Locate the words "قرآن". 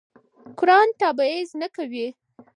0.57-0.87